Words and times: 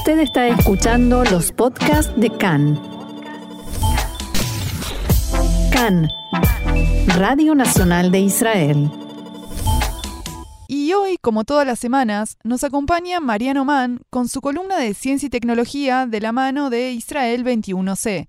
Usted 0.00 0.20
está 0.20 0.48
escuchando 0.48 1.24
los 1.24 1.52
podcasts 1.52 2.10
de 2.18 2.30
CAN. 2.30 2.80
CAN, 5.70 6.08
Radio 7.18 7.54
Nacional 7.54 8.10
de 8.10 8.20
Israel. 8.20 8.90
Y 10.68 10.94
hoy, 10.94 11.18
como 11.20 11.44
todas 11.44 11.66
las 11.66 11.78
semanas, 11.78 12.38
nos 12.44 12.64
acompaña 12.64 13.20
Mariano 13.20 13.66
Mann 13.66 14.00
con 14.08 14.28
su 14.28 14.40
columna 14.40 14.78
de 14.78 14.94
Ciencia 14.94 15.26
y 15.26 15.30
Tecnología 15.30 16.06
de 16.06 16.20
la 16.22 16.32
mano 16.32 16.70
de 16.70 16.92
Israel 16.92 17.44
21C. 17.44 18.26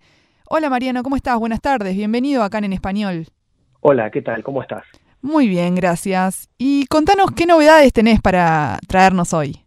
Hola 0.49 0.69
Mariano, 0.69 1.03
¿cómo 1.03 1.15
estás? 1.15 1.39
Buenas 1.39 1.61
tardes, 1.61 1.95
bienvenido 1.95 2.43
a 2.43 2.49
CAN 2.49 2.65
en 2.65 2.73
español. 2.73 3.27
Hola, 3.79 4.11
¿qué 4.11 4.21
tal? 4.21 4.43
¿Cómo 4.43 4.61
estás? 4.61 4.83
Muy 5.21 5.47
bien, 5.47 5.75
gracias. 5.75 6.49
Y 6.57 6.85
contanos 6.87 7.31
qué 7.31 7.45
novedades 7.45 7.93
tenés 7.93 8.19
para 8.19 8.77
traernos 8.89 9.31
hoy. 9.31 9.60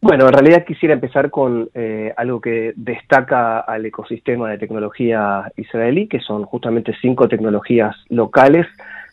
Bueno, 0.00 0.26
en 0.28 0.32
realidad 0.32 0.64
quisiera 0.64 0.94
empezar 0.94 1.30
con 1.30 1.70
eh, 1.74 2.12
algo 2.16 2.40
que 2.40 2.72
destaca 2.76 3.58
al 3.60 3.84
ecosistema 3.84 4.48
de 4.50 4.58
tecnología 4.58 5.50
israelí, 5.56 6.06
que 6.06 6.20
son 6.20 6.44
justamente 6.44 6.94
cinco 7.00 7.28
tecnologías 7.28 7.96
locales 8.08 8.66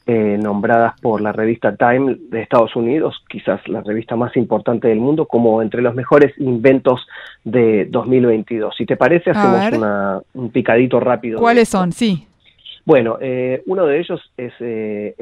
eh, 0.05 0.37
nombradas 0.39 0.93
por 1.01 1.21
la 1.21 1.31
revista 1.31 1.75
Time 1.75 2.17
de 2.29 2.43
Estados 2.43 2.75
Unidos, 2.75 3.23
quizás 3.27 3.67
la 3.67 3.81
revista 3.81 4.15
más 4.15 4.37
importante 4.37 4.87
del 4.87 4.99
mundo, 4.99 5.25
como 5.25 5.63
entre 5.63 5.81
los 5.81 5.95
mejores 5.95 6.37
inventos 6.37 7.07
de 7.43 7.85
2022. 7.85 8.75
Si 8.77 8.85
te 8.85 8.97
parece, 8.97 9.31
hacemos 9.31 10.23
un 10.35 10.51
picadito 10.51 10.99
rápido. 10.99 11.39
¿Cuáles 11.39 11.69
son? 11.69 11.91
Sí. 11.91 12.27
Bueno, 12.85 13.17
eh, 13.19 13.63
uno 13.65 13.87
de 13.87 13.99
ellos 13.99 14.21
es 14.37 14.53
eh, 14.59 15.15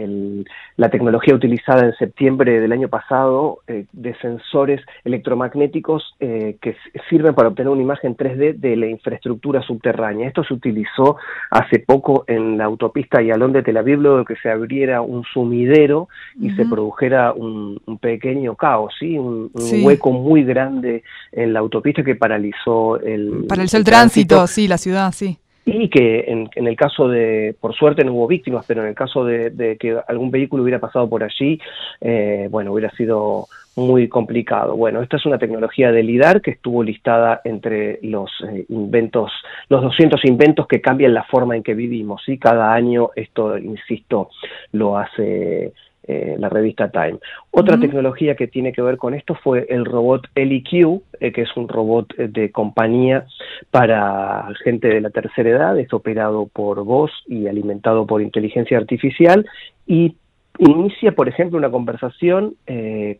la 0.76 0.90
tecnología 0.90 1.34
utilizada 1.34 1.86
en 1.86 1.94
septiembre 1.96 2.60
del 2.60 2.74
año 2.74 2.90
pasado 2.90 3.60
eh, 3.68 3.86
de 3.94 4.14
sensores 4.16 4.82
electromagnéticos 5.06 6.14
que 6.20 6.76
sirven 7.10 7.34
para 7.36 7.50
obtener 7.50 7.72
una 7.72 7.82
imagen 7.82 8.18
3D 8.18 8.56
de 8.58 8.76
la 8.76 8.88
infraestructura 8.88 9.62
subterránea. 9.62 10.28
Esto 10.28 10.44
se 10.44 10.54
utilizó 10.54 11.18
hace 11.50 11.80
poco 11.80 12.26
en 12.28 12.58
la 12.58 12.66
autopista 12.66 13.22
Yalón 13.22 13.54
de 13.54 13.64
Tel 13.64 13.78
Aviv, 13.78 14.00
luego 14.00 14.26
que 14.26 14.36
se 14.38 14.50
abriera 14.50 15.02
un 15.02 15.24
sumidero 15.24 16.10
y 16.40 16.52
se 16.52 16.66
produjera 16.66 17.34
un, 17.34 17.80
pequeño 18.02 18.56
caos, 18.56 18.94
¿sí? 19.00 19.18
Un, 19.18 19.52
hueco 19.84 20.12
muy 20.12 20.44
grande 20.44 21.04
en 21.32 21.54
la 21.54 21.60
autopista 21.60 22.04
que 22.04 22.16
paralizó 22.16 23.00
el... 23.00 23.46
Paralizó 23.48 23.78
el, 23.78 23.84
tránsito, 23.84 24.48
sí, 24.48 24.68
la 24.68 24.78
ciudad, 24.78 25.12
sí 25.12 25.38
y 25.66 25.90
que 25.90 26.26
en, 26.28 26.50
en, 26.56 26.68
el 26.68 26.76
caso 26.76 27.08
de, 27.08 27.56
por 27.60 27.74
suerte 27.74 28.04
no 28.04 28.14
hubo 28.14 28.28
víctimas, 28.28 28.66
pero 28.68 28.82
en 28.82 28.90
el 28.90 28.96
caso 28.96 29.24
de, 29.24 29.78
que 29.80 29.98
algún 30.08 30.32
vehículo 30.32 30.64
hubiera 30.64 30.80
pasado 30.80 31.10
por 31.10 31.24
allí, 31.24 31.60
eh, 32.02 32.48
bueno, 32.52 32.74
hubiera 32.74 32.92
sido 32.92 33.48
muy 33.76 34.08
complicado. 34.08 34.76
Bueno, 34.76 35.02
esta 35.02 35.18
es 35.18 35.26
una 35.26 35.38
tecnología 35.38 35.92
de 35.92 36.04
LIDAR 36.04 36.42
que 36.42 36.52
estuvo 36.52 36.84
listada 36.84 37.42
entre 37.44 38.00
los 38.04 38.30
eh, 38.48 38.66
inventos, 38.70 39.32
los 39.70 39.82
200 39.82 40.24
inventos 40.26 40.68
que 40.68 40.82
cambian 40.82 41.14
la 41.14 41.24
forma 41.24 41.56
en 41.56 41.64
que 41.64 41.74
vivimos, 41.74 42.28
y 42.28 42.38
cada 42.38 42.74
año 42.74 43.12
esto, 43.16 43.58
insisto, 43.58 44.30
lo 44.74 44.98
hace 44.98 45.74
eh, 46.06 46.36
la 46.38 46.50
revista 46.50 46.90
Time. 46.92 47.20
Otra 47.52 47.80
tecnología 47.80 48.36
que 48.36 48.48
tiene 48.48 48.74
que 48.74 48.82
ver 48.82 48.98
con 48.98 49.14
esto 49.14 49.36
fue 49.36 49.66
el 49.70 49.86
robot 49.86 50.28
LEQ, 50.36 51.02
eh, 51.22 51.32
que 51.32 51.44
es 51.44 51.56
un 51.56 51.70
robot 51.70 52.14
eh, 52.18 52.28
de 52.28 52.52
compañía 52.52 53.26
para 53.72 54.50
gente 54.66 54.90
de 54.90 55.00
la 55.00 55.12
tercera 55.12 55.50
edad, 55.50 55.80
es 55.80 55.94
operado 55.94 56.48
por 56.52 56.84
voz 56.84 57.12
y 57.26 57.48
alimentado 57.48 58.06
por 58.06 58.22
inteligencia 58.22 58.78
artificial 58.78 59.46
y 59.88 60.18
inicia, 60.60 61.14
por 61.14 61.30
ejemplo, 61.30 61.58
una 61.58 61.72
conversación 61.72 62.56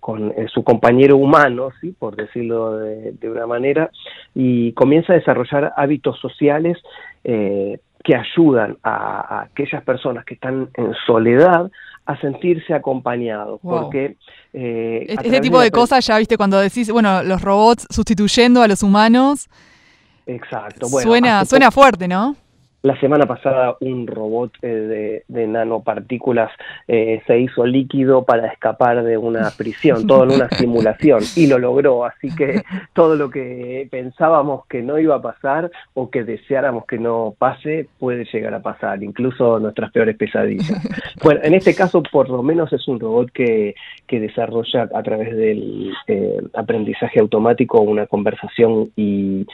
con 0.02 0.34
su 0.54 0.64
compañero 0.64 1.18
humano, 1.18 1.70
¿sí? 1.82 1.96
por 1.98 2.16
decirlo 2.16 2.78
de, 2.78 3.30
una 3.30 3.48
manera, 3.48 3.90
y 4.36 4.74
comienza 4.74 5.14
a 5.14 5.16
desarrollar 5.16 5.74
hábitos 5.76 6.20
sociales 6.20 6.78
que 7.24 8.16
ayudan 8.16 8.78
a, 8.84 9.44
aquellas 9.44 9.84
personas 9.84 10.26
que 10.26 10.36
están 10.36 10.70
en 10.76 10.94
soledad 11.08 11.72
a 12.06 12.20
sentirse 12.20 12.74
acompañados. 12.74 13.60
Porque. 13.62 14.18
Eh, 14.54 15.06
este 15.08 15.42
tipo 15.42 15.60
de, 15.60 15.72
cosas 15.72 16.06
ya 16.06 16.18
viste 16.18 16.38
cuando 16.38 16.60
decís, 16.60 16.92
bueno, 16.92 17.24
los 17.24 17.42
robots 17.42 17.88
sustituyendo 17.90 18.62
a 18.62 18.68
los 18.68 18.84
humanos. 18.84 19.50
Exacto. 20.26 20.88
suena, 20.88 21.44
suena 21.46 21.72
fuerte, 21.72 22.08
¿no? 22.08 22.36
La 22.84 23.00
semana 23.00 23.26
pasada 23.26 23.78
un 23.80 24.08
robot 24.08 24.56
eh, 24.62 25.24
de, 25.26 25.48
nanopartículas 25.48 26.52
eh, 26.86 27.22
se 27.26 27.40
hizo 27.40 27.66
líquido 27.66 28.26
para 28.26 28.48
escapar 28.48 29.06
de 29.06 29.18
una 29.18 29.52
prisión, 29.58 30.06
todo 30.06 30.26
en 30.26 30.32
una 30.32 30.50
simulación, 30.50 31.22
y 31.38 31.48
lo 31.48 31.60
logró. 31.60 32.04
Así 32.04 32.36
que 32.36 32.62
todo 32.92 33.16
lo 33.16 33.30
que 33.30 33.88
pensábamos 33.90 34.66
que 34.68 34.82
no 34.82 35.00
iba 35.00 35.16
a 35.16 35.22
pasar 35.22 35.72
o 35.94 36.10
que 36.10 36.26
deseáramos 36.26 36.86
que 36.86 37.00
no 37.00 37.34
pase 37.40 37.88
puede 38.00 38.26
llegar 38.26 38.54
a 38.54 38.62
pasar, 38.62 39.02
incluso 39.02 39.60
nuestras 39.60 39.90
peores 39.92 40.18
pesadillas. 40.18 40.78
Bueno, 41.24 41.40
en 41.44 41.54
este 41.54 41.74
caso 41.74 42.04
por 42.04 42.30
lo 42.30 42.44
menos 42.44 42.74
es 42.74 42.86
un 42.90 43.00
robot 43.00 43.32
que, 43.32 43.76
que 44.08 44.20
desarrolla 44.20 44.90
a 44.94 45.04
través 45.04 45.34
del 45.38 45.94
eh, 46.08 46.42
aprendizaje 46.54 47.22
automático 47.22 47.80
una 47.80 48.08
conversación 48.08 48.90
y, 48.98 49.46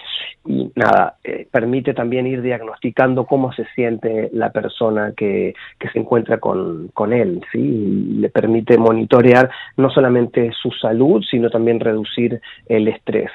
y 0.48 0.72
nada, 0.76 1.18
permite 1.52 1.94
también 1.94 2.26
ir 2.26 2.42
diagnosticando 2.42 3.19
cómo 3.26 3.52
se 3.54 3.66
siente 3.76 4.30
la 4.34 4.52
persona 4.52 5.14
que, 5.16 5.54
se 5.92 6.00
encuentra 6.00 6.40
con, 6.40 7.14
él, 7.14 7.42
¿sí? 7.52 8.18
le 8.20 8.30
permite 8.30 8.78
monitorear 8.78 9.50
no 9.78 9.90
solamente 9.90 10.52
su 10.62 10.72
salud, 10.72 11.24
sino 11.30 11.50
también 11.50 11.80
reducir 11.80 12.40
el 12.68 12.88
estrés. 12.88 13.32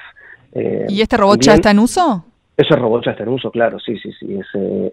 Eh, 0.53 0.85
¿Y 0.89 1.01
este 1.01 1.17
robot 1.17 1.41
ya 1.41 1.55
está 1.55 1.71
en 1.71 1.79
uso? 1.79 2.23
Ese 2.57 2.75
robot 2.75 3.05
ya 3.05 3.11
está 3.11 3.23
en 3.23 3.29
uso, 3.29 3.51
claro, 3.51 3.79
sí, 3.79 3.97
sí, 3.97 4.11
sí. 4.21 4.39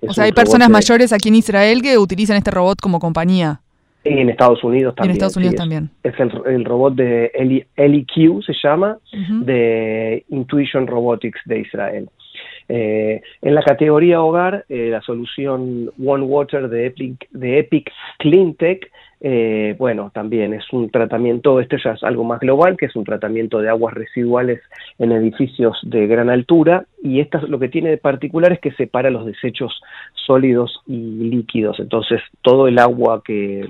o 0.09 0.13
sea, 0.13 0.25
hay 0.25 0.33
personas 0.33 0.69
mayores 0.69 1.13
aquí 1.13 1.29
en 1.29 1.37
Israel 1.37 1.81
que 1.81 1.97
utilizan 1.97 2.37
este 2.37 2.51
robot 2.51 2.81
como 2.81 2.99
compañía. 2.99 3.61
Y 4.05 4.19
en 4.19 4.31
Estados 4.31 4.65
Unidos 4.65 4.97
también. 4.97 5.11
en 5.11 5.15
Estados 5.15 5.37
Unidos 5.37 5.55
también. 5.55 5.91
Es, 6.03 6.15
el, 6.19 6.65
robot 6.65 6.95
de 6.95 7.31
LEQ, 7.77 8.43
se 8.45 8.53
llama, 8.61 8.99
de 9.45 10.25
Intuition 10.29 10.89
Robotics 10.89 11.41
de 11.45 11.61
Israel. 11.61 12.09
Eh, 12.75 13.21
en 13.43 13.55
la 13.55 13.63
categoría 13.63 14.23
hogar, 14.23 14.65
eh, 14.71 14.89
la 14.91 15.03
solución 15.03 15.91
One 16.03 16.25
Water 16.25 16.71
de 16.71 16.87
Epic, 16.87 17.29
de 17.31 17.59
Epic 17.59 17.93
Cleantech, 18.19 18.91
eh, 19.21 19.77
bueno, 19.79 20.11
también 20.15 20.55
es 20.55 20.65
un 20.73 20.89
tratamiento, 20.89 21.61
este 21.61 21.77
ya 21.85 21.91
es 21.91 22.03
algo 22.03 22.25
más 22.25 22.41
global, 22.41 22.79
que 22.79 22.87
es 22.87 22.97
un 22.97 23.05
tratamiento 23.05 23.59
de 23.59 23.69
aguas 23.69 23.93
residuales 23.93 24.63
en 24.99 25.13
edificios 25.13 25.79
de 25.83 26.07
gran 26.07 26.31
altura, 26.31 26.87
y 27.03 27.21
esto 27.21 27.39
lo 27.47 27.59
que 27.59 27.69
tiene 27.69 27.91
de 27.91 27.99
particular 27.99 28.53
es 28.53 28.61
que 28.61 28.73
separa 28.73 29.11
los 29.11 29.27
desechos 29.27 29.81
sólidos 30.27 30.81
y 30.87 30.97
líquidos, 30.97 31.81
entonces 31.81 32.21
todo 32.43 32.69
el 32.69 32.79
agua 32.79 33.23
que, 33.25 33.69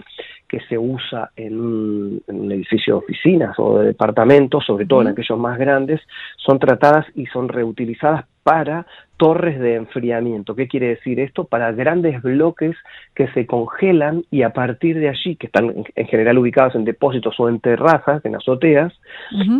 que 0.52 0.60
se 0.68 0.76
usa 0.76 1.30
en 1.34 1.58
un, 1.58 2.52
edificio 2.52 2.96
de 2.96 2.98
oficinas 2.98 3.58
o 3.58 3.78
de 3.78 3.86
departamentos, 3.86 4.62
sobre 4.66 4.84
todo 4.84 5.00
en 5.00 5.08
aquellos 5.08 5.38
más 5.38 5.58
grandes, 5.58 5.98
son 6.36 6.58
tratadas 6.58 7.06
y 7.14 7.24
son 7.26 7.48
reutilizadas 7.48 8.26
para 8.42 8.86
torres 9.16 9.58
de 9.58 9.76
enfriamiento. 9.76 10.54
¿Qué 10.54 10.68
quiere 10.68 10.88
decir 10.88 11.20
esto? 11.20 11.44
Para 11.44 11.72
grandes 11.72 12.20
bloques 12.20 12.76
que 13.14 13.28
se 13.28 13.46
congelan 13.46 14.24
y 14.30 14.42
a 14.42 14.50
partir 14.50 14.98
de 14.98 15.08
allí, 15.08 15.36
que 15.36 15.46
están 15.46 15.72
en 15.94 16.06
general 16.06 16.36
ubicados 16.36 16.74
en 16.74 16.84
depósitos 16.84 17.40
o 17.40 17.48
en 17.48 17.58
terrazas, 17.58 18.22
en 18.26 18.36
azoteas, 18.36 18.92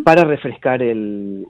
para 0.04 0.24
refrescar 0.24 0.82
el, 0.82 1.46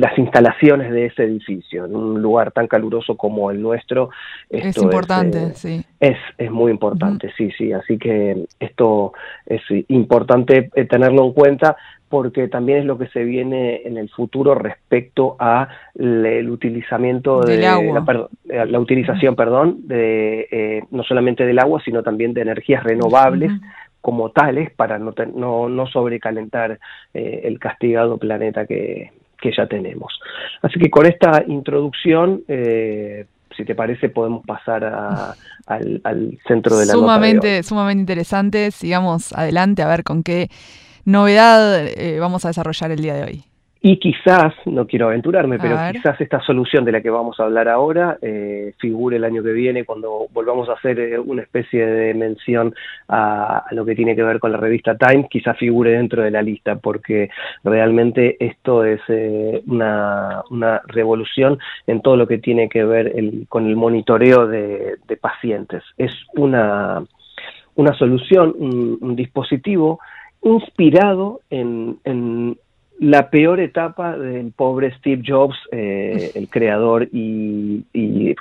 las 0.00 0.18
instalaciones 0.18 0.90
de 0.90 1.06
ese 1.06 1.24
edificio. 1.24 1.84
En 1.84 1.94
un 1.94 2.22
lugar 2.22 2.52
tan 2.52 2.66
caluroso 2.66 3.16
como 3.16 3.50
el 3.50 3.60
nuestro. 3.60 4.10
es 4.48 4.76
importante, 4.78 5.42
eh, 5.42 5.54
sí. 5.54 5.84
Es, 6.00 6.16
es 6.38 6.50
muy 6.50 6.72
importante, 6.72 7.30
sí, 7.36 7.50
sí. 7.56 7.72
Así 7.72 7.98
que 7.98 8.46
esto 8.58 9.12
es 9.46 9.60
importante 9.88 10.70
eh, 10.74 10.84
tenerlo 10.86 11.24
en 11.24 11.32
cuenta 11.32 11.76
porque 12.08 12.48
también 12.48 12.78
es 12.78 12.84
lo 12.86 12.98
que 12.98 13.06
se 13.08 13.22
viene 13.22 13.82
en 13.84 13.96
el 13.96 14.08
futuro 14.08 14.56
respecto 14.56 15.36
a 15.38 15.68
el 15.94 16.50
utilizamiento 16.50 17.40
de 17.42 17.58
La, 17.58 17.78
eh, 18.48 18.78
utilización, 18.78 19.36
perdón, 19.36 19.86
de 19.86 20.82
no 20.90 21.04
solamente 21.04 21.46
del 21.46 21.60
agua, 21.60 21.80
sino 21.84 22.02
también 22.02 22.34
de 22.34 22.40
energías 22.40 22.82
renovables 22.82 23.52
como 24.00 24.30
tales 24.30 24.70
para 24.70 24.98
no, 24.98 25.12
no, 25.34 25.68
no 25.68 25.86
sobrecalentar 25.86 26.78
eh, 27.14 27.42
el 27.44 27.58
castigado 27.58 28.18
planeta 28.18 28.66
que, 28.66 29.12
que, 29.40 29.52
ya 29.56 29.66
tenemos. 29.66 30.18
Así 30.62 30.78
que 30.78 30.90
con 30.90 31.06
esta 31.06 31.44
introducción, 31.46 32.42
eh, 32.48 33.26
si 33.56 33.64
te 33.64 33.74
parece, 33.74 34.08
podemos 34.08 34.44
pasar 34.44 34.84
al, 35.66 36.00
al, 36.04 36.38
centro 36.46 36.76
de 36.76 36.86
la 36.86 36.92
sumamente, 36.92 37.56
nota 37.56 37.62
Sumamente 37.62 38.00
interesante. 38.00 38.70
Sigamos 38.70 39.32
adelante 39.32 39.82
a 39.82 39.88
ver 39.88 40.04
con 40.04 40.22
qué 40.22 40.48
novedad 41.04 41.86
eh, 41.86 42.18
vamos 42.20 42.44
a 42.44 42.48
desarrollar 42.48 42.90
el 42.90 43.00
día 43.00 43.14
de 43.14 43.24
hoy. 43.24 43.49
Y 43.82 43.96
quizás, 43.98 44.52
no 44.66 44.86
quiero 44.86 45.06
aventurarme, 45.06 45.58
pero 45.58 45.74
quizás 45.90 46.20
esta 46.20 46.40
solución 46.42 46.84
de 46.84 46.92
la 46.92 47.00
que 47.00 47.08
vamos 47.08 47.40
a 47.40 47.44
hablar 47.44 47.66
ahora 47.66 48.18
eh, 48.20 48.74
figure 48.78 49.16
el 49.16 49.24
año 49.24 49.42
que 49.42 49.52
viene 49.52 49.86
cuando 49.86 50.26
volvamos 50.34 50.68
a 50.68 50.74
hacer 50.74 51.00
eh, 51.00 51.18
una 51.18 51.40
especie 51.40 51.86
de 51.86 52.12
mención 52.12 52.74
a, 53.08 53.64
lo 53.70 53.86
que 53.86 53.94
tiene 53.94 54.14
que 54.14 54.22
ver 54.22 54.38
con 54.38 54.52
la 54.52 54.58
revista 54.58 54.98
Time, 54.98 55.28
quizás 55.30 55.56
figure 55.56 55.92
dentro 55.92 56.22
de 56.22 56.30
la 56.30 56.42
lista, 56.42 56.76
porque 56.76 57.30
realmente 57.64 58.36
esto 58.38 58.84
es 58.84 59.00
eh, 59.08 59.62
una, 59.66 60.42
revolución 60.88 61.58
en 61.86 62.02
todo 62.02 62.16
lo 62.16 62.26
que 62.26 62.36
tiene 62.36 62.68
que 62.68 62.84
ver 62.84 63.14
con 63.48 63.66
el 63.66 63.76
monitoreo 63.76 64.46
de, 64.46 64.98
pacientes. 65.20 65.82
Es 65.96 66.12
una, 66.34 67.02
una 67.76 67.94
solución, 67.94 68.54
un, 68.58 69.16
dispositivo 69.16 70.00
inspirado 70.42 71.40
en 71.50 71.98
la 73.00 73.30
peor 73.30 73.60
etapa 73.60 74.16
del 74.16 74.52
pobre 74.52 74.92
Steve 74.98 75.22
Jobs, 75.26 75.56
eh, 75.72 76.32
el 76.34 76.48
creador 76.48 77.08
y, 77.10 77.84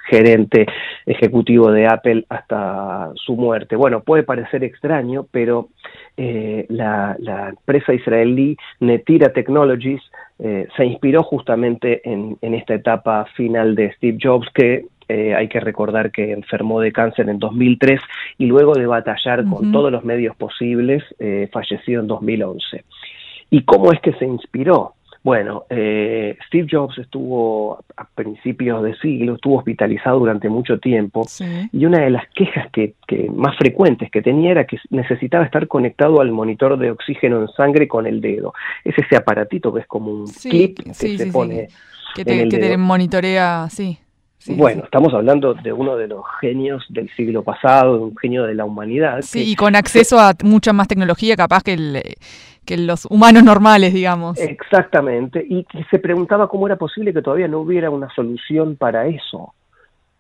gerente 0.10 0.66
ejecutivo 1.06 1.72
de 1.72 1.88
Apple 1.88 2.26
hasta 2.30 3.12
su 3.16 3.36
muerte. 3.36 3.76
Bueno, 3.76 4.02
puede 4.02 4.24
parecer 4.24 4.64
extraño, 4.64 5.26
pero 5.32 5.70
eh, 6.18 6.66
la, 6.70 7.16
empresa 7.50 7.94
israelí 7.94 8.58
Netira 8.80 9.32
Technologies 9.32 10.02
eh, 10.40 10.68
se 10.76 10.86
inspiró 10.86 11.24
justamente 11.24 12.02
en, 12.04 12.38
esta 12.42 12.76
etapa 12.76 13.26
final 13.36 13.76
de 13.76 13.94
Steve 13.94 14.18
Jobs 14.22 14.48
que 14.54 14.86
hay 15.10 15.48
que 15.48 15.60
recordar 15.60 16.12
que 16.12 16.32
enfermó 16.32 16.82
de 16.82 16.92
cáncer 16.92 17.30
en 17.30 17.40
2003 17.40 18.00
y 18.38 18.46
luego 18.46 18.76
de 18.76 18.86
batallar 18.86 19.44
con 19.44 19.72
todos 19.72 19.92
los 19.92 20.04
medios 20.04 20.36
posibles, 20.36 21.04
falleció 21.52 22.02
en 22.02 22.08
2011. 22.08 22.84
¿Y 23.50 23.64
cómo 23.64 23.92
es 23.92 24.00
que 24.02 24.14
se 24.14 24.26
inspiró? 24.26 24.94
Bueno, 25.22 25.66
eh, 25.70 26.38
Steve 26.48 26.68
Jobs 26.72 26.98
estuvo 26.98 27.84
a 27.98 28.06
principios 28.16 28.82
de 28.84 28.96
siglo, 29.00 29.36
estuvo 29.36 29.58
hospitalizado 29.58 30.20
durante 30.20 30.48
mucho 30.48 30.80
tiempo 30.80 31.26
y 31.74 31.86
una 31.86 32.00
de 32.00 32.10
las 32.10 32.24
quejas 32.30 32.72
que, 32.72 32.96
más 33.34 33.58
frecuentes 33.58 34.10
que 34.12 34.22
tenía 34.22 34.52
era 34.52 34.66
que 34.66 34.78
necesitaba 34.92 35.44
estar 35.44 35.68
conectado 35.68 36.22
al 36.22 36.32
monitor 36.32 36.78
de 36.78 36.92
oxígeno 36.92 37.42
en 37.42 37.50
sangre 37.50 37.88
con 37.88 38.08
el 38.08 38.22
dedo. 38.22 38.54
Es 38.86 38.98
ese 38.98 39.18
aparatito 39.18 39.74
que 39.74 39.82
es 39.82 39.88
como 39.88 40.12
un 40.12 40.26
clip 40.26 40.80
que 40.80 40.94
se 40.94 41.32
pone 41.32 41.68
que 42.16 42.24
te, 42.24 42.48
que 42.48 42.58
te 42.58 42.78
monitorea, 42.78 43.68
sí. 43.70 44.00
Bueno, 44.48 44.84
estamos 44.86 45.14
hablando 45.14 45.54
de 45.54 45.74
uno 45.74 45.98
de 45.98 46.08
los 46.08 46.24
genios 46.40 46.86
del 46.90 47.10
siglo 47.16 47.44
pasado, 47.44 48.02
un 48.02 48.18
genio 48.18 48.44
de 48.44 48.56
la 48.56 48.66
humanidad. 48.66 49.22
Sí, 49.22 49.52
y 49.52 49.56
con 49.56 49.76
acceso 49.76 50.20
a 50.20 50.34
mucha 50.44 50.72
más 50.74 50.88
tecnología 50.88 51.36
capaz 51.36 51.64
que 51.64 51.74
el, 51.74 52.02
que 52.66 52.78
los 52.78 53.06
humanos 53.06 53.44
normales, 53.44 53.94
digamos. 53.94 54.40
Exactamente, 54.40 55.46
y 55.48 55.66
se 55.92 56.00
preguntaba 56.00 56.48
cómo 56.48 56.68
era 56.68 56.78
posible 56.78 57.14
que 57.14 57.22
todavía 57.22 57.48
no 57.48 57.60
hubiera 57.60 57.90
una 57.90 58.10
solución 58.14 58.76
para 58.76 59.08
eso. 59.08 59.54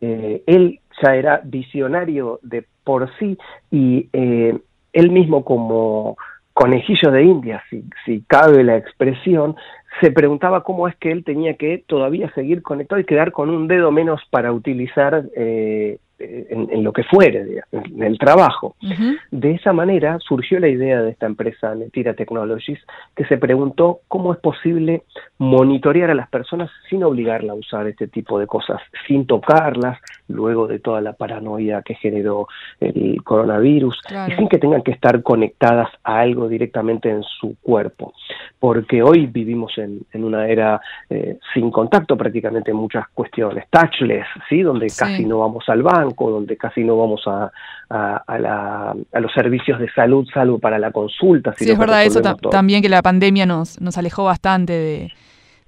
Eh, 0.01 0.43
él 0.47 0.79
ya 1.01 1.15
era 1.15 1.41
visionario 1.43 2.39
de 2.41 2.65
por 2.83 3.09
sí 3.19 3.37
y 3.69 4.09
eh, 4.13 4.57
él 4.93 5.11
mismo 5.11 5.43
como 5.43 6.17
conejillo 6.53 7.11
de 7.11 7.23
India, 7.23 7.63
si, 7.69 7.85
si 8.05 8.21
cabe 8.27 8.63
la 8.63 8.75
expresión, 8.75 9.55
se 9.99 10.11
preguntaba 10.11 10.63
cómo 10.63 10.87
es 10.87 10.95
que 10.95 11.11
él 11.11 11.23
tenía 11.23 11.55
que 11.55 11.83
todavía 11.85 12.31
seguir 12.33 12.61
conectado 12.61 13.01
y 13.01 13.05
quedar 13.05 13.31
con 13.31 13.49
un 13.49 13.67
dedo 13.67 13.91
menos 13.91 14.21
para 14.29 14.51
utilizar 14.51 15.25
eh, 15.35 15.97
en, 16.19 16.83
lo 16.83 16.93
que 16.93 17.03
fuere, 17.03 17.63
en 17.71 18.03
el 18.03 18.17
trabajo. 18.17 18.75
De 19.31 19.51
esa 19.51 19.73
manera 19.73 20.17
surgió 20.19 20.59
la 20.59 20.67
idea 20.67 21.01
de 21.01 21.11
esta 21.11 21.25
empresa 21.25 21.73
Netira 21.75 22.13
Technologies, 22.13 22.79
que 23.15 23.25
se 23.25 23.37
preguntó 23.37 23.99
cómo 24.07 24.33
es 24.33 24.39
posible 24.39 25.03
monitorear 25.37 26.11
a 26.11 26.15
las 26.15 26.29
personas 26.29 26.69
sin 26.89 27.03
obligarla 27.03 27.53
a 27.53 27.55
usar 27.55 27.87
este 27.87 28.07
tipo 28.07 28.39
de 28.39 28.47
cosas, 28.47 28.81
sin 29.07 29.25
tocarlas, 29.25 29.97
luego 30.27 30.67
de 30.67 30.79
toda 30.79 31.01
la 31.01 31.13
paranoia 31.13 31.81
que 31.81 31.95
generó 31.95 32.47
el 32.79 33.23
coronavirus, 33.23 33.99
y 34.27 34.31
sin 34.33 34.49
que 34.49 34.57
tengan 34.57 34.83
que 34.83 34.91
estar 34.91 35.23
conectadas 35.23 35.89
a 36.03 36.19
algo 36.19 36.47
directamente 36.47 37.09
en 37.09 37.23
su 37.23 37.55
cuerpo. 37.61 38.13
Porque 38.59 39.01
hoy 39.01 39.27
vivimos 39.27 39.77
en, 39.77 40.05
una 40.13 40.47
era 40.47 40.81
eh, 41.09 41.37
sin 41.53 41.71
contacto 41.71 42.17
prácticamente 42.17 42.71
en 42.71 42.77
muchas 42.77 43.07
cuestiones, 43.09 43.65
touchless, 43.69 44.27
¿sí? 44.49 44.61
donde 44.61 44.87
casi 44.87 45.25
no 45.25 45.39
vamos 45.39 45.63
al 45.69 45.81
banco, 45.81 46.08
donde 46.17 46.57
casi 46.57 46.83
no 46.83 46.97
vamos 46.97 47.21
a, 47.27 47.51
a, 47.89 49.19
los 49.19 49.31
servicios 49.33 49.79
de 49.79 49.91
salud, 49.91 50.27
salvo 50.33 50.59
para 50.59 50.79
la 50.79 50.91
consulta. 50.91 51.53
sí, 51.57 51.69
es 51.69 51.77
verdad 51.77 52.03
eso 52.03 52.21
también 52.21 52.81
que 52.81 52.89
la 52.89 53.01
pandemia 53.01 53.45
nos, 53.45 53.79
nos 53.81 53.97
alejó 53.97 54.25
bastante 54.25 54.73
de, 54.73 55.13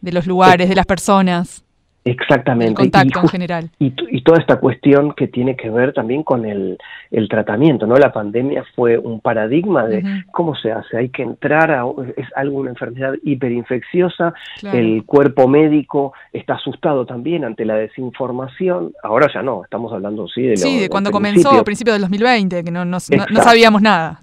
de 0.01 0.11
los 0.11 0.27
lugares, 0.27 0.69
de 0.69 0.75
las 0.75 0.85
personas. 0.85 1.63
Exactamente. 2.03 2.74
contacto 2.74 3.19
y, 3.19 3.21
en 3.21 3.30
general. 3.30 3.69
Y, 3.77 4.21
toda 4.21 4.39
esta 4.39 4.59
cuestión 4.59 5.13
que 5.13 5.27
tiene 5.27 5.56
que 5.56 5.69
ver 5.69 5.94
también 5.94 6.24
con 6.24 6.45
el, 6.45 6.77
el 7.09 7.27
tratamiento, 7.27 7.88
¿no? 7.88 7.95
La 7.95 8.12
pandemia 8.12 8.63
fue 8.75 8.98
un 8.98 9.19
paradigma 9.19 9.86
de 9.88 10.24
cómo 10.31 10.56
se 10.56 10.71
hace. 10.71 10.98
Hay 10.98 11.09
que 11.09 11.24
entrar 11.24 11.71
a. 11.71 11.83
Es 12.18 12.27
algo, 12.36 12.59
una 12.59 12.69
enfermedad 12.71 13.13
hiperinfecciosa. 13.24 14.33
El 14.74 15.03
cuerpo 15.06 15.48
médico 15.48 16.13
está 16.33 16.56
asustado 16.56 17.06
también 17.06 17.45
ante 17.45 17.65
la 17.65 17.75
desinformación. 17.75 18.94
Ahora 19.04 19.27
ya 19.33 19.42
no, 19.42 19.63
estamos 19.63 19.92
hablando, 19.94 20.27
sí, 20.27 20.44
de 20.44 20.57
Sí, 20.57 20.80
de 20.80 20.89
cuando 20.89 21.12
comenzó, 21.12 21.51
a 21.51 21.63
principios 21.63 21.95
del 21.95 22.01
2020, 22.01 22.63
que 22.63 22.71
no, 22.71 22.86
no, 22.86 22.97
no 23.00 23.44
sabíamos 23.44 23.81
nada. 23.81 24.19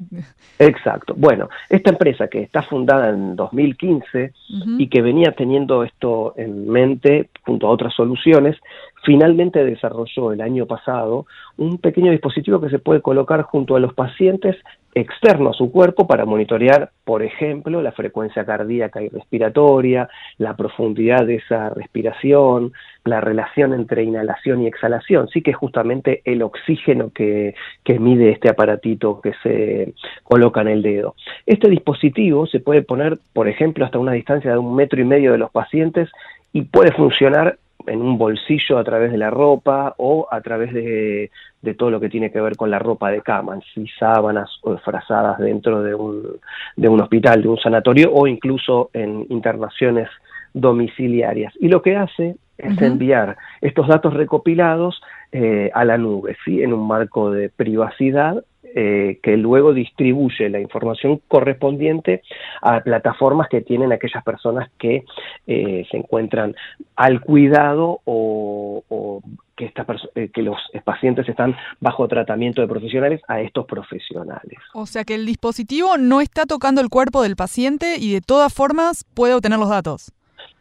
Exacto. 0.59 1.15
Bueno, 1.17 1.49
esta 1.69 1.91
empresa 1.91 2.29
que 2.29 2.43
está 2.43 2.63
fundada 2.63 3.11
en 3.11 3.37
2015 3.37 4.33
y 4.79 4.89
que 4.89 5.03
venía 5.03 5.33
teniendo 5.33 5.85
esto 5.85 6.35
en 6.37 6.69
mente 6.69 7.31
junto 7.45 7.68
otras 7.69 7.95
soluciones, 7.95 8.57
finalmente 9.05 9.65
desarrolló 9.65 10.33
el 10.33 10.41
año 10.41 10.67
pasado 10.67 11.27
un 11.57 11.79
pequeño 11.79 12.11
dispositivo 12.11 12.61
que 12.61 12.71
se 12.71 12.79
puede 12.79 13.01
colocar 13.01 13.43
junto 13.43 13.77
a 13.77 13.81
los 13.81 13.95
pacientes 13.95 14.57
externo 14.95 15.51
a 15.51 15.53
su 15.53 15.71
cuerpo 15.71 16.07
para 16.07 16.25
monitorear, 16.25 16.91
por 17.05 17.23
ejemplo, 17.23 17.83
la 17.83 17.93
frecuencia 17.93 18.45
cardíaca 18.45 19.03
y 19.03 19.09
respiratoria, 19.09 20.09
la 20.39 20.57
profundidad 20.57 21.25
de 21.27 21.37
esa 21.37 21.71
respiración, 21.71 22.73
la 23.05 23.21
relación 23.21 23.75
entre 23.75 24.03
inhalación 24.03 24.63
y 24.63 24.67
exhalación, 24.67 25.29
sí 25.29 25.43
que 25.43 25.53
es 25.53 25.57
justamente 25.57 26.23
el 26.25 26.43
oxígeno 26.43 27.11
que, 27.15 27.55
que 27.85 27.99
mide 27.99 28.31
este 28.31 28.49
aparatito 28.49 29.21
que 29.21 29.33
se 29.43 29.95
coloca 30.25 30.61
en 30.63 30.69
el 30.69 30.83
dedo. 30.83 31.15
Este 31.47 31.69
dispositivo 31.69 32.47
se 32.47 32.61
puede 32.61 32.83
poner, 32.83 33.19
por 33.33 33.49
ejemplo, 33.49 33.85
hasta 33.85 33.99
una 33.99 34.13
distancia 34.13 34.51
de 34.51 34.59
un 34.59 34.75
metro 34.75 35.01
y 35.01 35.05
medio 35.05 35.33
de 35.33 35.39
los 35.39 35.51
pacientes 35.51 36.11
y 36.53 36.63
puede 36.63 36.93
funcionar 36.93 37.59
en 37.87 38.03
un 38.03 38.19
bolsillo 38.19 38.79
a 38.79 38.85
través 38.85 39.11
de 39.13 39.19
la 39.19 39.31
ropa 39.31 39.95
o 39.99 40.29
a 40.31 40.41
través 40.41 40.73
de, 40.73 41.31
todo 41.77 41.91
lo 41.91 42.01
que 42.01 42.09
tiene 42.09 42.31
que 42.31 42.41
ver 42.41 42.57
con 42.57 42.71
la 42.71 42.79
ropa 42.79 43.11
de 43.11 43.23
cama, 43.23 43.59
si 43.75 43.87
sábanas 43.99 44.51
o 44.63 44.77
frazadas 44.79 45.39
dentro 45.39 45.83
de 45.83 45.95
un, 45.95 46.39
de 46.77 46.89
un 46.89 47.01
hospital, 47.01 47.43
de 47.43 47.49
un 47.49 47.59
sanatorio 47.59 48.13
o 48.13 48.27
incluso 48.27 48.91
en 48.93 49.27
internaciones 49.29 50.09
domiciliarias. 50.55 51.53
Y 51.61 51.69
lo 51.69 51.83
que 51.83 51.97
hace 51.97 52.37
es 52.57 52.83
enviar 52.83 53.37
estos 53.61 53.87
datos 53.87 54.15
recopilados 54.15 55.01
eh, 55.31 55.71
a 55.75 55.85
la 55.85 55.97
nube, 55.97 56.37
¿sí? 56.45 56.63
en 56.63 56.73
un 56.73 56.87
marco 56.87 57.31
de 57.31 57.51
privacidad 57.51 58.45
eh, 58.81 59.19
que 59.25 59.37
luego 59.37 59.75
distribuye 59.75 60.49
la 60.49 60.61
información 60.61 61.21
correspondiente 61.27 62.23
a 62.63 62.81
plataformas 62.81 63.49
que 63.49 63.61
tienen 63.61 63.91
aquellas 63.91 64.23
personas 64.23 64.71
que 64.79 65.05
eh, 65.49 65.85
se 65.91 65.97
encuentran 65.97 66.55
al 66.95 67.21
cuidado 67.21 68.01
o, 68.05 69.21
que, 69.57 69.73
eh, 70.15 70.31
que 70.33 70.43
los 70.43 70.59
pacientes 70.85 71.29
están 71.29 71.57
bajo 71.81 72.07
tratamiento 72.07 72.61
de 72.63 72.69
profesionales 72.69 73.21
a 73.27 73.41
estos 73.41 73.67
profesionales. 73.67 74.61
O 74.75 74.87
sea 74.87 75.03
que 75.03 75.17
el 75.17 75.27
dispositivo 75.27 75.99
no 75.99 76.21
está 76.21 76.47
tocando 76.47 76.81
el 76.81 76.89
cuerpo 76.89 77.25
del 77.25 77.35
paciente 77.35 77.97
y 77.99 78.13
de 78.13 78.21
todas 78.21 78.55
formas 78.55 79.05
puede 79.13 79.35
obtener 79.35 79.59
los 79.59 79.71
datos 79.71 80.13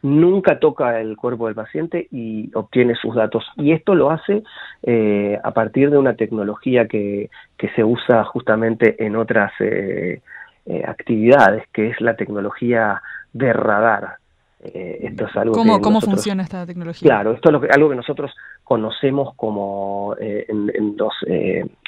nunca 0.02 0.60
toca 0.60 1.00
el 1.00 1.18
cuerpo 1.18 1.48
del 1.48 1.56
paciente 1.56 2.08
y 2.12 2.52
obtiene 2.54 2.96
sus 2.96 3.16
datos. 3.16 3.46
Y 3.56 3.72
esto 3.72 3.96
lo 3.96 4.12
hace 4.12 4.44
eh, 4.84 5.40
a 5.44 5.52
partir 5.52 5.90
de 5.90 5.98
una 5.98 6.16
tecnología 6.16 6.88
que, 6.88 7.30
que, 7.58 7.70
se 7.70 7.84
usa 7.84 8.24
justamente 8.26 9.04
en 9.04 9.16
otras 9.16 9.52
eh, 9.60 10.22
eh, 10.66 10.84
actividades, 10.86 11.64
que 11.74 11.90
es 11.90 12.02
la 12.02 12.16
tecnología 12.16 13.02
de 13.34 13.54
radar. 13.54 14.18
esto 14.64 15.28
es 15.28 15.36
algo 15.38 15.54
¿Cómo, 15.54 15.80
¿Cómo 15.82 16.02
funciona 16.02 16.44
esta 16.44 16.66
tecnología? 16.66 17.08
Claro, 17.08 17.34
esto 17.34 17.50
es 17.64 17.72
algo 17.72 17.90
que 17.90 17.96
nosotros 17.96 18.32
conocemos 18.64 19.34
como 19.36 20.16
en, 20.20 20.96
los 20.98 21.14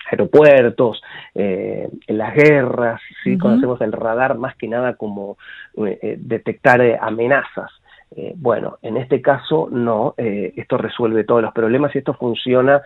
aeropuertos, 0.10 1.02
en 1.34 2.18
las 2.18 2.34
guerras, 2.34 3.02
¿sí? 3.24 3.38
conocemos 3.38 3.82
el 3.82 3.92
radar 3.92 4.38
más 4.38 4.56
que 4.56 4.68
nada 4.68 4.96
como 4.96 5.38
detectar 5.76 6.82
amenazas. 7.02 7.72
Eh, 8.16 8.34
bueno, 8.36 8.80
en 8.82 8.98
este 8.98 9.22
caso 9.22 9.68
no, 9.72 10.16
eh, 10.18 10.54
esto 10.56 10.78
resuelve 10.78 11.24
todos 11.24 11.44
los 11.44 11.54
problemas 11.54 11.94
y 11.94 12.00
esto 12.00 12.14
funciona 12.14 12.82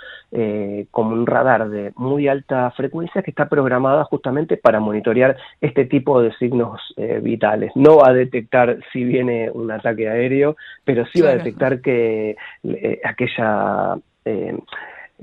como 0.92 1.12
un 1.12 1.28
radar 1.28 1.70
de 1.70 1.94
muy 1.96 2.28
alta 2.28 2.72
frecuencia 2.72 3.22
que 3.22 3.32
está 3.32 3.48
programada 3.48 4.04
justamente 4.06 4.58
para 4.58 4.80
monitorear 4.80 5.38
este 5.62 5.86
tipo 5.86 6.22
de 6.22 6.34
signos 6.34 6.82
vitales. 7.22 7.72
No 7.76 7.98
va 7.98 8.10
a 8.10 8.14
detectar 8.14 8.80
si 8.92 9.04
viene 9.04 9.52
un 9.52 9.70
ataque 9.72 10.10
aéreo, 10.10 10.56
pero 10.84 11.06
sí 11.06 11.22
va 11.22 11.30
a 11.30 11.36
detectar 11.36 11.82
que 11.82 12.36
aquella 13.04 13.98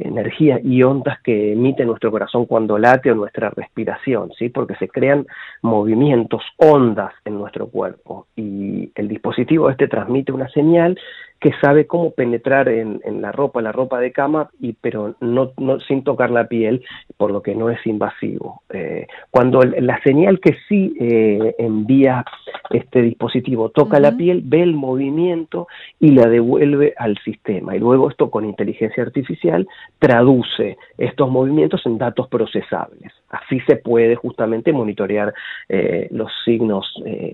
energía 0.00 0.60
y 0.62 0.82
ondas 0.82 1.20
que 1.22 1.52
emite 1.52 1.84
nuestro 1.84 2.10
corazón 2.10 2.46
cuando 2.46 2.78
late 2.78 3.10
o 3.10 3.14
nuestra 3.14 3.50
respiración, 3.50 4.30
¿sí? 4.38 4.48
porque 4.48 4.74
se 4.76 4.88
crean 4.88 5.26
movimientos, 5.62 6.42
ondas 6.56 7.12
en 7.24 7.38
nuestro 7.38 7.68
cuerpo 7.68 8.26
y 8.36 8.90
el 8.94 9.08
dispositivo 9.08 9.70
este 9.70 9.88
transmite 9.88 10.32
una 10.32 10.48
señal 10.48 10.98
que 11.40 11.52
sabe 11.62 11.86
cómo 11.86 12.10
penetrar 12.10 12.68
en, 12.68 13.00
la 13.22 13.32
ropa, 13.32 13.62
la 13.62 13.72
ropa 13.72 13.98
de 13.98 14.12
cama, 14.12 14.50
y, 14.60 14.74
pero 14.74 15.14
no, 15.20 15.52
no, 15.56 15.80
sin 15.80 16.04
tocar 16.04 16.30
la 16.30 16.46
piel, 16.48 16.84
por 17.16 17.30
lo 17.30 17.40
que 17.40 17.54
no 17.54 17.70
es 17.70 17.84
invasivo. 17.86 18.62
Eh, 18.68 19.06
cuando 19.30 19.62
la 19.62 20.00
señal 20.02 20.38
que 20.38 20.56
sí 20.68 20.94
eh, 21.00 21.54
envía 21.58 22.26
este 22.68 23.00
dispositivo 23.00 23.70
toca 23.70 23.98
la 24.00 24.16
piel, 24.16 24.42
ve 24.44 24.62
el 24.62 24.74
movimiento 24.74 25.66
y 25.98 26.10
la 26.10 26.28
devuelve 26.28 26.92
al 26.98 27.16
sistema. 27.24 27.74
Y 27.74 27.78
luego 27.78 28.10
esto 28.10 28.30
con 28.30 28.44
inteligencia 28.44 29.02
artificial 29.02 29.66
traduce 29.98 30.76
estos 30.98 31.30
movimientos 31.30 31.84
en 31.86 31.98
datos 31.98 32.28
procesables. 32.28 33.12
Así 33.28 33.60
se 33.60 33.76
puede 33.76 34.16
justamente 34.16 34.72
monitorear 34.72 35.32
eh, 35.68 36.08
los 36.10 36.30
signos 36.44 36.86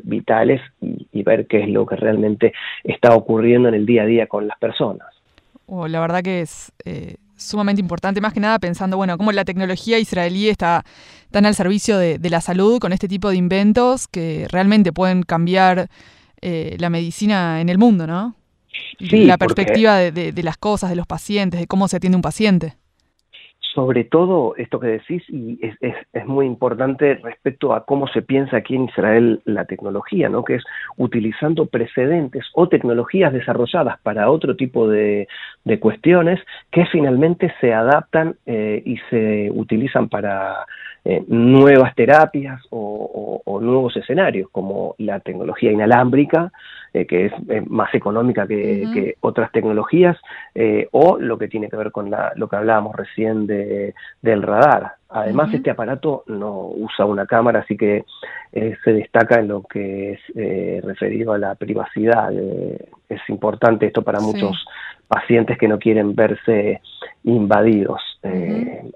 vitales 0.03 0.61
y, 0.81 1.23
ver 1.23 1.47
qué 1.47 1.65
es 1.65 1.69
lo 1.69 1.85
que 1.87 1.97
realmente 1.97 2.53
está 2.85 3.15
ocurriendo 3.17 3.69
en 3.69 3.75
el 3.75 3.85
día 3.85 4.03
a 4.03 4.07
día 4.07 4.27
con 4.29 4.47
las 4.47 4.57
personas. 4.59 5.09
Oh, 5.67 5.89
la 5.89 6.01
verdad 6.01 6.23
que 6.23 6.43
es 6.43 6.73
eh, 6.85 7.17
sumamente 7.37 7.81
importante, 7.81 8.21
más 8.21 8.33
que 8.33 8.41
nada 8.41 8.59
pensando, 8.61 8.97
bueno, 8.97 9.19
cómo 9.19 9.33
la 9.33 9.45
tecnología 9.45 9.99
israelí 9.99 10.49
está 10.49 10.85
tan 11.33 11.45
al 11.45 11.55
servicio 11.55 11.99
de, 11.99 12.19
la 12.31 12.41
salud 12.41 12.79
con 12.79 12.93
este 12.93 13.09
tipo 13.09 13.29
de 13.31 13.37
inventos 13.37 14.07
que 14.07 14.47
realmente 14.51 14.93
pueden 14.93 15.23
cambiar 15.23 15.89
eh, 16.41 16.77
la 16.79 16.89
medicina 16.89 17.61
en 17.61 17.69
el 17.69 17.79
mundo, 17.79 18.07
¿no? 18.07 18.37
La 18.99 19.39
perspectiva 19.39 19.99
de, 19.99 20.33
de 20.33 20.43
las 20.43 20.57
cosas, 20.57 20.91
de 20.91 20.97
los 20.97 21.07
pacientes, 21.07 21.61
de 21.61 21.67
cómo 21.67 21.89
se 21.89 21.97
atiende 21.97 22.17
un 22.17 22.23
paciente 22.23 22.75
sobre 23.77 24.05
todo 24.05 24.55
esto 24.57 24.81
que 24.81 24.87
decís, 24.87 25.23
y 25.29 25.59
es, 25.61 25.77
es, 26.15 26.27
muy 26.27 26.47
importante 26.47 27.21
respecto 27.23 27.75
a 27.75 27.85
cómo 27.85 28.09
se 28.09 28.23
piensa 28.23 28.57
aquí 28.57 28.75
en 28.75 28.85
Israel 28.85 29.43
la 29.45 29.67
tecnología, 29.67 30.31
¿no? 30.31 30.45
que 30.45 30.55
es 30.55 30.65
utilizando 30.97 31.67
precedentes 31.67 32.47
o 32.55 32.71
tecnologías 32.71 33.35
desarrolladas 33.35 34.01
para 34.01 34.31
otro 34.31 34.57
tipo 34.57 34.89
de, 34.89 35.29
de 35.65 35.79
cuestiones 35.79 36.41
que 36.71 36.87
finalmente 36.87 37.53
se 37.61 37.75
adaptan 37.75 38.37
eh, 38.47 38.83
y 38.83 38.97
se 39.11 39.51
utilizan 39.53 40.09
para 40.09 40.65
eh, 41.05 41.23
nuevas 41.29 41.95
terapias 41.95 42.63
o, 42.71 42.86
nuevos 43.47 43.97
escenarios, 43.97 44.49
como 44.51 44.95
la 44.99 45.21
tecnología 45.21 45.71
inalámbrica, 45.71 46.53
eh, 46.93 47.07
que 47.07 47.27
es 47.27 47.33
eh, 47.49 47.63
más 47.67 47.95
económica 47.95 48.47
que, 48.47 49.17
otras 49.21 49.53
tecnologías, 49.53 50.17
o 50.93 51.19
lo 51.19 51.39
que 51.39 51.49
tiene 51.49 51.69
que 51.69 51.77
ver 51.77 51.93
con 51.93 52.11
lo 52.11 52.49
que 52.49 52.57
hablábamos 52.57 52.97
recién 52.97 53.47
de, 53.47 53.95
del 54.23 54.43
radar. 54.43 54.95
Además, 55.09 55.53
este 55.55 55.71
aparato 55.71 56.25
no 56.27 56.69
usa 56.69 57.05
una 57.05 57.27
cámara, 57.27 57.61
así 57.61 57.77
que 57.77 58.05
se 58.53 58.93
destaca 58.93 59.39
en 59.39 59.49
lo 59.49 59.63
que 59.63 60.13
es 60.13 60.85
referido 60.85 61.33
a 61.33 61.39
la 61.39 61.55
privacidad. 61.55 62.33
es 62.33 63.21
importante 63.29 63.87
esto 63.87 64.03
para 64.03 64.21
muchos 64.21 64.65
pacientes 65.07 65.59
que 65.59 65.69
no 65.69 65.79
quieren 65.79 66.15
verse 66.15 66.81
invadidos. 67.25 68.03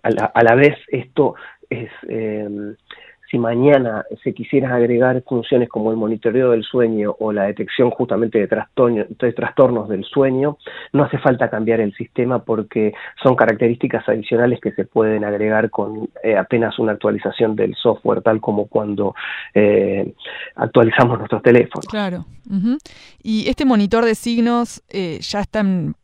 a 0.02 0.42
la 0.42 0.54
vez, 0.54 0.76
esto 0.88 1.34
es 1.68 1.90
si 3.30 3.38
mañana 3.38 4.04
se 4.24 4.34
quisieran 4.34 4.72
agregar 4.72 5.22
funciones 5.22 5.68
como 5.68 5.90
el 5.92 5.96
monitoreo 5.96 6.50
del 6.50 6.64
sueño 6.64 7.14
o 7.18 7.32
la 7.32 7.44
detección 7.44 7.90
justamente 7.90 8.38
de, 8.38 8.46
de 8.46 9.32
trastornos 9.32 9.88
del 9.88 10.04
sueño, 10.04 10.58
no 10.92 11.04
hace 11.04 11.18
falta 11.18 11.48
cambiar 11.48 11.80
el 11.80 11.94
sistema 11.94 12.42
porque 12.42 12.92
son 13.22 13.36
características 13.36 14.08
adicionales 14.08 14.60
que 14.60 14.72
se 14.72 14.84
pueden 14.84 15.24
agregar 15.24 15.70
con 15.70 16.08
eh, 16.24 16.36
apenas 16.36 16.78
una 16.78 16.92
actualización 16.92 17.54
del 17.54 17.74
software, 17.76 18.22
tal 18.22 18.40
como 18.40 18.66
cuando 18.66 19.14
eh, 19.54 20.12
actualizamos 20.56 21.18
nuestros 21.18 21.42
teléfonos. 21.42 21.86
Claro. 21.86 22.24
¿Y 23.22 23.48
este 23.48 23.64
monitor 23.64 24.04
de 24.04 24.16
signos 24.16 24.82
eh, 24.88 25.18
ya 25.20 25.40
está 25.40 25.60
en, 25.60 25.94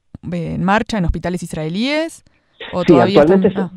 marcha 0.61 0.99
en 0.99 1.05
hospitales 1.05 1.43
israelíes? 1.43 2.25
¿O 2.73 2.81
sí, 2.83 2.87
todavía 2.87 3.23
actualmente 3.23 3.53
ah. 3.57 3.71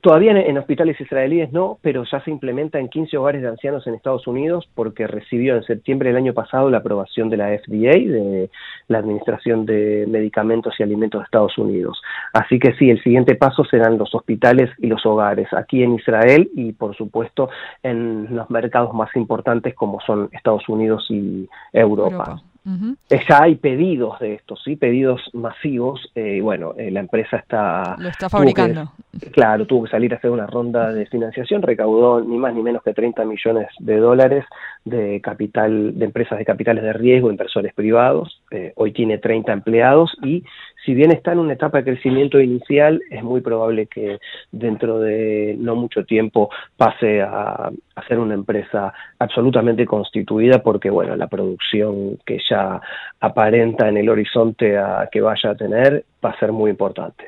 Todavía 0.00 0.32
en, 0.32 0.58
hospitales 0.58 1.00
israelíes 1.00 1.52
no, 1.52 1.78
pero 1.82 2.04
ya 2.10 2.22
se 2.24 2.30
implementa 2.30 2.78
en 2.78 2.88
15 2.88 3.16
hogares 3.18 3.42
de 3.42 3.48
ancianos 3.48 3.86
en 3.86 3.94
Estados 3.94 4.26
Unidos 4.26 4.68
porque 4.74 5.06
recibió 5.06 5.56
en 5.56 5.62
septiembre 5.64 6.08
del 6.08 6.16
año 6.16 6.32
pasado 6.32 6.70
la 6.70 6.78
aprobación 6.78 7.28
de 7.28 7.36
la 7.36 7.48
FDA, 7.48 7.92
de 7.92 8.50
la 8.88 8.98
Administración 8.98 9.66
de 9.66 10.06
Medicamentos 10.08 10.74
y 10.78 10.82
Alimentos 10.82 11.20
de 11.20 11.24
Estados 11.24 11.58
Unidos. 11.58 12.00
Así 12.32 12.58
que 12.58 12.72
sí, 12.74 12.90
el 12.90 13.02
siguiente 13.02 13.34
paso 13.34 13.64
serán 13.64 13.98
los 13.98 14.14
hospitales 14.14 14.70
y 14.78 14.86
los 14.86 15.04
hogares 15.04 15.48
aquí 15.52 15.82
en 15.82 15.94
Israel 15.94 16.50
y 16.54 16.72
por 16.72 16.96
supuesto 16.96 17.50
en 17.82 18.34
los 18.34 18.48
mercados 18.50 18.94
más 18.94 19.14
importantes 19.16 19.74
como 19.74 20.00
son 20.00 20.28
Estados 20.32 20.68
Unidos 20.68 21.06
y 21.10 21.48
Europa. 21.72 22.40
Ya 22.64 23.42
hay 23.42 23.56
pedidos 23.56 24.20
de 24.20 24.34
estos, 24.34 24.62
sí, 24.62 24.76
pedidos 24.76 25.20
masivos. 25.32 26.10
Eh, 26.14 26.40
bueno, 26.40 26.74
eh, 26.76 26.90
la 26.90 27.00
empresa 27.00 27.36
está. 27.36 27.96
Lo 27.98 28.08
está 28.08 28.28
fabricando. 28.28 28.92
claro, 29.32 29.66
tuvo 29.66 29.84
que 29.84 29.90
salir 29.90 30.12
a 30.14 30.16
hacer 30.16 30.30
una 30.30 30.46
ronda 30.46 30.92
de 30.92 31.06
financiación, 31.06 31.62
recaudó 31.62 32.20
ni 32.20 32.38
más 32.38 32.54
ni 32.54 32.62
menos 32.62 32.82
que 32.82 32.94
30 32.94 33.24
millones 33.24 33.68
de 33.80 33.96
dólares 33.96 34.44
de 34.84 35.20
capital, 35.20 35.98
de 35.98 36.04
empresas 36.04 36.38
de 36.38 36.44
capitales 36.44 36.84
de 36.84 36.92
riesgo, 36.92 37.30
inversores 37.30 37.74
privados. 37.74 38.40
Eh, 38.50 38.72
hoy 38.76 38.92
tiene 38.92 39.18
30 39.18 39.52
empleados 39.52 40.16
y 40.22 40.44
si 40.84 40.94
bien 40.94 41.12
está 41.12 41.32
en 41.32 41.38
una 41.38 41.52
etapa 41.52 41.78
de 41.78 41.84
crecimiento 41.84 42.40
inicial, 42.40 43.00
es 43.10 43.22
muy 43.22 43.40
probable 43.40 43.86
que 43.86 44.18
dentro 44.50 44.98
de 45.00 45.54
no 45.58 45.76
mucho 45.76 46.04
tiempo 46.04 46.50
pase 46.76 47.22
a, 47.22 47.70
ser 48.08 48.18
una 48.18 48.34
empresa 48.34 48.92
absolutamente 49.18 49.86
constituida 49.86 50.62
porque, 50.62 50.90
bueno, 50.90 51.14
la 51.14 51.28
producción 51.28 52.18
que 52.26 52.38
ya 52.50 52.80
aparenta 53.20 53.88
en 53.88 53.96
el 53.96 54.08
horizonte 54.08 54.76
que 55.12 55.20
vaya 55.20 55.50
a 55.50 55.54
tener 55.54 56.04
va 56.24 56.30
a 56.30 56.38
ser 56.38 56.50
muy 56.50 56.70
importante. 56.70 57.24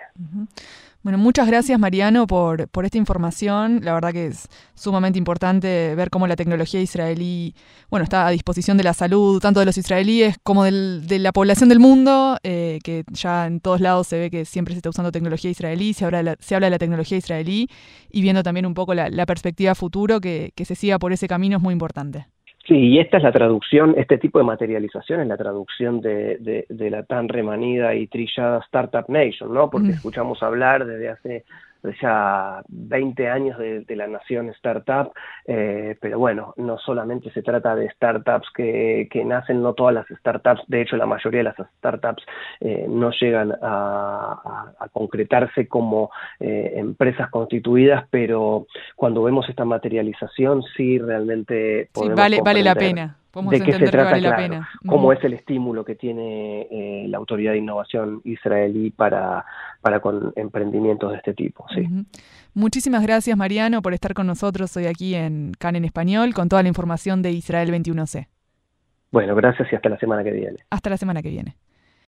Bueno, 1.04 1.18
muchas 1.18 1.46
gracias 1.46 1.78
Mariano 1.78 2.26
por, 2.26 2.66
por 2.68 2.87
esta 2.87 2.96
información. 2.96 3.80
La 3.82 3.92
verdad 3.92 4.11
que 4.11 4.28
es 4.28 4.49
sumamente 4.75 5.18
importante 5.18 5.94
ver 5.94 6.08
cómo 6.08 6.26
la 6.26 6.34
tecnología 6.34 6.80
israelí, 6.80 7.54
bueno, 7.90 8.04
está 8.04 8.26
a 8.26 8.30
disposición 8.30 8.78
de 8.78 8.84
la 8.84 8.94
salud, 8.94 9.38
tanto 9.38 9.61
de 9.61 9.66
los 9.66 9.76
israelíes 9.76 10.38
como 10.42 10.64
de 10.64 11.18
la 11.18 11.32
población 11.32 11.68
del 11.68 11.78
mundo, 11.78 12.38
eh, 12.42 12.78
que 12.82 13.04
ya 13.12 13.46
en 13.46 13.61
todos 13.61 13.82
lados 13.82 14.06
se 14.06 14.18
ve 14.18 14.30
que 14.30 14.46
siempre 14.46 14.73
se 14.73 14.78
está 14.78 14.88
usando 14.88 15.12
tecnología 15.12 15.50
israelí, 15.50 15.92
se 15.92 16.06
habla 16.06 16.18
de 16.18 16.25
la, 16.25 16.37
se 16.40 16.54
habla 16.54 16.68
de 16.68 16.70
la 16.70 16.78
tecnología 16.78 17.18
israelí 17.18 17.68
y 18.11 18.23
viendo 18.23 18.42
también 18.42 18.64
un 18.64 18.73
poco 18.73 18.94
la, 18.94 19.26
perspectiva 19.26 19.75
futuro 19.75 20.23
que, 20.23 20.52
que 20.56 20.64
se 20.64 20.75
siga 20.75 20.99
por 20.99 21.12
ese 21.12 21.28
camino 21.28 21.58
es 21.58 21.62
muy 21.62 21.75
importante. 21.75 22.28
Sí, 22.66 22.75
y 22.75 22.99
esta 22.99 23.18
es 23.18 23.23
la 23.23 23.33
traducción, 23.33 23.94
este 23.99 24.16
tipo 24.16 24.38
de 24.38 24.44
materialización 24.44 25.21
es 25.21 25.26
la 25.26 25.37
traducción 25.37 26.00
de, 26.00 26.64
de, 26.68 26.90
la 26.90 27.02
tan 27.02 27.28
remanida 27.28 27.94
y 27.94 28.06
trillada 28.06 28.61
Startup 28.61 29.04
Nation, 29.09 29.52
¿no? 29.52 29.68
Porque 29.68 29.90
escuchamos 29.90 30.42
hablar 30.42 30.87
desde 30.87 31.11
hace 31.11 31.44
ya 32.00 32.62
20 32.68 33.28
años 33.28 33.58
de, 33.58 33.84
la 33.94 34.06
nación 34.06 34.48
startup, 34.50 35.12
eh, 35.46 35.96
pero 36.00 36.18
bueno, 36.18 36.54
no 36.56 36.78
solamente 36.78 37.30
se 37.30 37.42
trata 37.42 37.76
de 37.76 37.88
startups 37.90 38.48
que, 38.54 39.08
que, 39.10 39.24
nacen, 39.24 39.62
no 39.62 39.74
todas 39.74 39.94
las 39.94 40.06
startups, 40.18 40.62
de 40.66 40.82
hecho 40.82 40.96
la 40.96 41.06
mayoría 41.06 41.38
de 41.38 41.44
las 41.44 41.56
startups 41.78 42.24
eh, 42.60 42.86
no 42.88 43.10
llegan 43.10 43.52
a, 43.62 44.62
concretarse 44.92 45.66
como 45.66 46.10
eh, 46.40 46.72
empresas 46.76 47.30
constituidas, 47.30 48.04
pero 48.10 48.66
cuando 48.96 49.22
vemos 49.22 49.48
esta 49.48 49.64
materialización 49.64 50.62
sí 50.76 50.98
realmente... 50.98 51.88
Sí, 51.94 52.08
vale, 52.14 52.40
vale 52.42 52.62
la 52.62 52.74
pena 52.74 53.16
de 53.42 53.60
qué 53.60 53.72
se 53.72 53.86
trata, 53.86 54.18
claro, 54.18 54.66
cómo 54.86 55.12
es 55.12 55.22
el 55.24 55.34
estímulo 55.34 55.84
que 55.84 55.94
tiene 55.94 56.68
eh, 56.70 57.06
la 57.08 57.18
Autoridad 57.18 57.52
de 57.52 57.58
Innovación 57.58 58.20
israelí 58.24 58.90
para, 58.90 59.44
para 59.80 60.00
con 60.00 60.32
emprendimientos 60.36 61.12
de 61.12 61.18
este 61.18 61.34
tipo. 61.34 61.66
Sí. 61.74 61.86
Muchísimas 62.54 63.02
gracias, 63.02 63.36
Mariano, 63.36 63.82
por 63.82 63.94
estar 63.94 64.14
con 64.14 64.26
nosotros 64.26 64.76
hoy 64.76 64.86
aquí 64.86 65.14
en 65.14 65.52
CAN 65.58 65.76
en 65.76 65.84
Español 65.84 66.34
con 66.34 66.48
toda 66.48 66.62
la 66.62 66.68
información 66.68 67.22
de 67.22 67.32
Israel 67.32 67.70
21C. 67.72 68.28
Bueno, 69.10 69.34
gracias 69.34 69.68
y 69.72 69.76
hasta 69.76 69.88
la 69.88 69.98
semana 69.98 70.24
que 70.24 70.32
viene. 70.32 70.56
Hasta 70.70 70.90
la 70.90 70.96
semana 70.96 71.22
que 71.22 71.30
viene. 71.30 71.56